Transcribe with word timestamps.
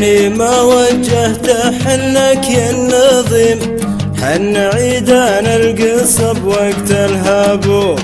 وين 0.00 0.36
ما 0.36 0.60
وجهت 0.60 1.50
حنك 1.84 2.48
يا 2.48 2.70
النظيم. 2.70 3.58
حن 4.22 4.56
عيدان 4.56 5.46
القصب 5.46 6.44
وقت 6.44 6.90
الهبوب 6.90 8.00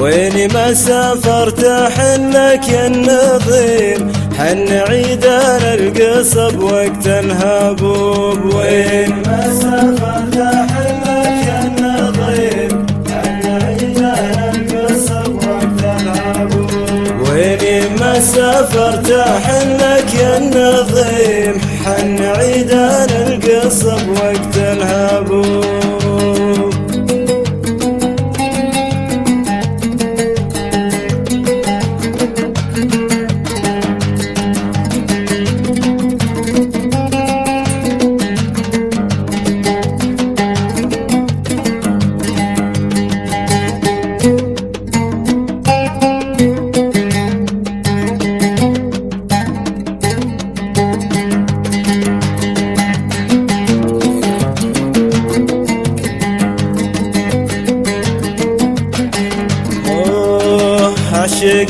وين 0.00 0.52
ما 0.52 0.74
سافرت 0.74 1.64
حنك 1.96 2.68
يا 2.68 2.86
النظيم. 2.86 4.12
حن 4.38 4.68
عيدان 4.88 5.62
القصب 5.78 6.62
وقت 6.62 7.06
الهبوب 7.06 8.54
وين 8.54 9.10
ما 9.26 9.42
سافرت 9.62 10.36
حنك 10.72 11.46
يا 11.48 11.60
النظيم. 11.68 12.86
حن 13.08 13.42
عيدان 13.62 14.36
القصب 14.54 15.34
وقت 15.34 15.82
الهبوب 16.00 17.28
وين 17.28 17.96
ما 18.00 18.20
سافرت 18.20 19.10
حنك 19.44 19.77
يا 20.20 20.36
النظيم 20.38 21.60
حن 21.84 22.22
عيدان 22.22 23.08
القصب 23.10 24.08
وقت 24.08 24.57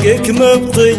عاشقك 0.09 0.29
مبطي 0.29 0.95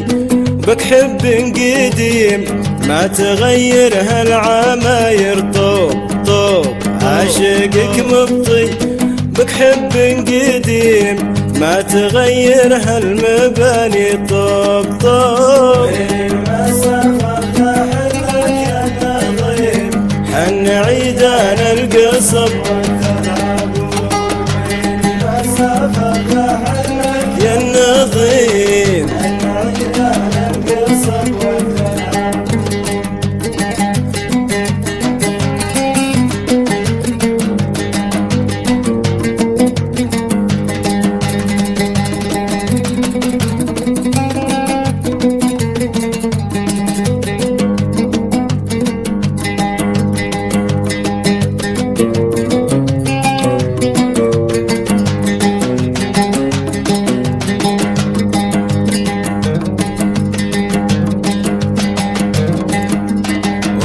بك 0.66 0.82
حب 0.82 1.20
قديم 1.56 2.44
ما 2.88 3.06
تغير 3.06 3.92
هالعماير. 3.94 5.40
طوب 5.54 5.92
طوب 6.26 6.66
عاشقك 7.02 8.06
مبطي 8.12 8.66
بك 9.38 9.50
حب 9.50 9.92
قديم 10.28 11.34
ما 11.60 11.80
تغير 11.82 12.76
هالمباني. 12.76 14.26
طوب 14.28 14.86
طوب. 15.00 15.90
حن 20.32 20.68
عيدان 20.68 21.58
القصب. 21.78 22.79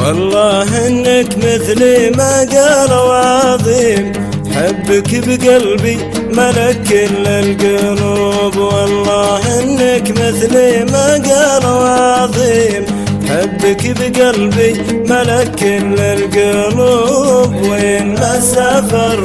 والله 0.05 0.87
إنك 0.87 1.37
مثلي 1.37 2.09
ما 2.09 2.39
قالوا 2.39 3.13
عظيم 3.13 4.13
حبك 4.55 5.27
بقلبي 5.27 5.97
ملك 6.29 6.77
كل 6.89 7.27
القلوب 7.27 8.57
والله 8.57 9.63
إنك 9.63 10.11
مثلي 10.11 10.85
ما 10.91 11.07
قالوا 11.13 11.89
عظيم 11.89 12.85
حبك 13.29 13.83
بقلبي 13.99 14.73
ملك 15.09 15.55
كل 15.59 15.99
القلوب 15.99 17.55
وين 17.55 18.13
ما 18.13 18.39
سافر 18.39 19.19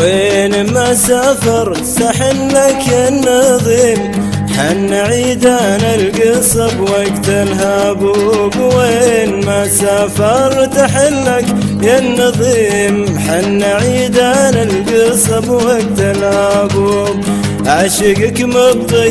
وين 0.00 0.72
ما 0.72 0.94
سافر 0.94 1.76
سحن 1.84 2.48
لك 2.48 2.84
النظيم. 3.08 4.26
حن 4.56 4.92
عيدان 4.92 5.80
القصب 5.80 6.80
وقت 6.80 7.28
الهبوب 7.28 8.56
وين 8.56 9.46
ما 9.46 9.68
سافر 9.68 10.64
تحلك 10.64 11.44
يا 11.82 11.98
النظيم. 11.98 13.18
حن 13.18 13.62
عيدان 13.62 14.68
القصب 14.68 15.48
وقت 15.50 15.98
الهبوب 15.98 17.24
عاشقك 17.66 18.42
مبطي 18.42 19.10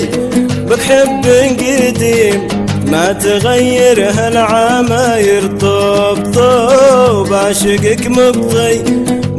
بك 0.69 0.81
حب 0.81 1.25
قديم. 1.59 2.47
ما 2.88 3.13
تغير 3.13 4.09
هالعماير 4.12 5.47
طوب 5.47 6.34
طوب. 6.34 7.34
عاشقك 7.34 8.07
مبطي 8.07 8.81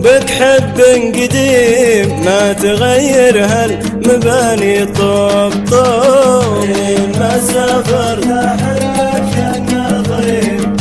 بك 0.07 0.31
حب 0.31 0.81
قديم 1.15 2.25
ما 2.25 2.53
تغير 2.53 3.45
هالمباني 3.45 4.87
طوب 4.87 5.53
طوب. 5.71 6.69
ما 7.19 7.41
سافر 7.53 8.21
حلك 8.61 9.37
يا 9.39 9.53
نظيم 9.73 10.77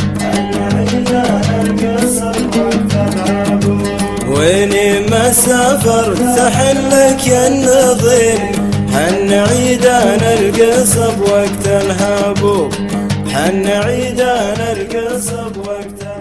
ويني 4.28 5.00
ما 5.00 5.32
سافر 5.32 6.14
تحلك 6.36 7.26
يا 7.26 7.48
النظيم 7.48 8.52
حن 8.94 9.32
عيدان 9.32 10.20
القصب 10.38 11.20
وقت 11.20 11.66
الهبوب 11.66 12.72
حن 13.32 13.66
عيدان 13.66 14.60
القصب 14.76 15.56
وقت 15.66 16.15